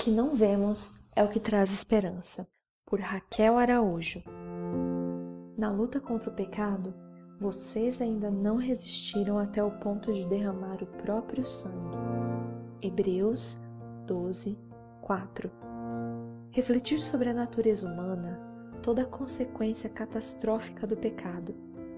[0.00, 2.48] que não vemos é o que traz esperança,
[2.86, 4.22] por Raquel Araújo.
[5.58, 6.94] Na luta contra o pecado,
[7.38, 11.98] vocês ainda não resistiram até o ponto de derramar o próprio sangue.
[12.80, 13.60] Hebreus
[14.06, 14.58] 12,
[15.02, 15.50] 4.
[16.50, 18.40] Refletir sobre a natureza humana,
[18.82, 21.54] toda a consequência catastrófica do pecado,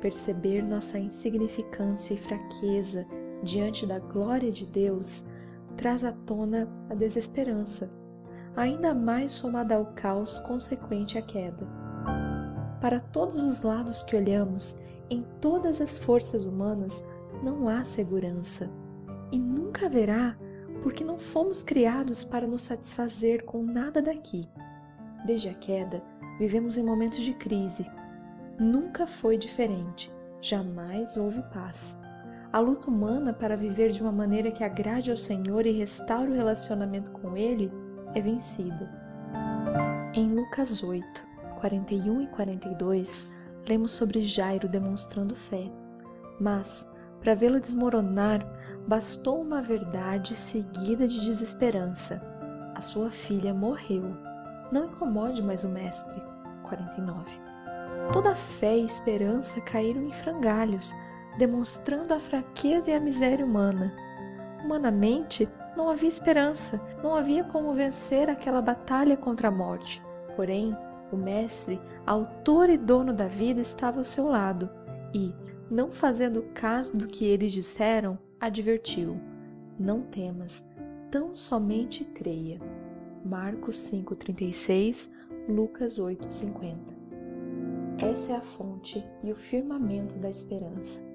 [0.00, 3.06] perceber nossa insignificância e fraqueza
[3.40, 5.28] diante da glória de Deus,
[5.76, 7.90] traz à tona a desesperança,
[8.56, 11.66] ainda mais somada ao caos consequente à queda.
[12.80, 17.06] Para todos os lados que olhamos, em todas as forças humanas,
[17.42, 18.70] não há segurança.
[19.32, 20.36] E nunca haverá,
[20.82, 24.48] porque não fomos criados para nos satisfazer com nada daqui.
[25.24, 26.02] Desde a queda,
[26.38, 27.90] vivemos em momentos de crise.
[28.58, 32.03] Nunca foi diferente, jamais houve paz.
[32.54, 36.36] A luta humana para viver de uma maneira que agrade ao Senhor e restaure o
[36.36, 37.68] relacionamento com Ele
[38.14, 38.88] é vencida.
[40.14, 41.04] Em Lucas 8,
[41.58, 43.28] 41 e 42,
[43.68, 45.68] lemos sobre Jairo demonstrando fé.
[46.40, 46.88] Mas,
[47.20, 48.46] para vê-lo desmoronar,
[48.86, 52.22] bastou uma verdade seguida de desesperança.
[52.72, 54.16] A sua filha morreu.
[54.70, 56.22] Não incomode mais o mestre.
[56.62, 57.32] 49.
[58.12, 60.94] Toda fé e esperança caíram em frangalhos
[61.38, 63.94] demonstrando a fraqueza e a miséria humana.
[64.64, 70.02] Humanamente, não havia esperança, não havia como vencer aquela batalha contra a morte.
[70.36, 70.76] Porém,
[71.12, 74.70] o Mestre, autor e dono da vida, estava ao seu lado
[75.12, 75.34] e,
[75.70, 79.20] não fazendo caso do que eles disseram, advertiu:
[79.78, 80.72] Não temas,
[81.10, 82.60] tão somente creia.
[83.24, 85.10] Marcos 5,36,
[85.48, 86.76] Lucas 8,50
[87.98, 91.13] Essa é a fonte e o firmamento da esperança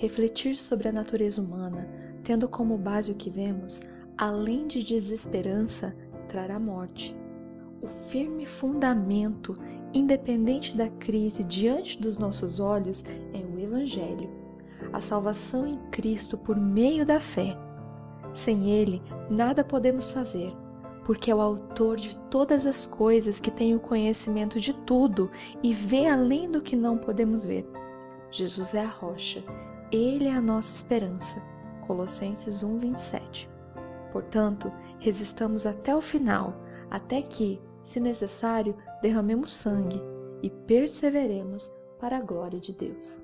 [0.00, 1.86] refletir sobre a natureza humana,
[2.24, 3.82] tendo como base o que vemos,
[4.16, 5.94] além de desesperança,
[6.26, 7.14] trará morte.
[7.82, 9.58] O firme fundamento,
[9.92, 13.04] independente da crise diante dos nossos olhos,
[13.34, 14.30] é o Evangelho,
[14.90, 17.54] a salvação em Cristo por meio da fé.
[18.32, 20.50] Sem Ele, nada podemos fazer,
[21.04, 25.30] porque é o Autor de todas as coisas que tem o conhecimento de tudo
[25.62, 27.68] e vê além do que não podemos ver.
[28.30, 29.44] Jesus é a rocha
[29.90, 31.42] ele é a nossa esperança.
[31.86, 33.48] Colossenses 1:27.
[34.12, 36.54] Portanto, resistamos até o final,
[36.90, 40.00] até que, se necessário, derramemos sangue
[40.42, 43.20] e perseveremos para a glória de Deus.